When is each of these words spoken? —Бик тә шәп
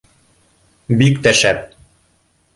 —Бик 1.03 1.21
тә 1.29 1.35
шәп 1.43 1.63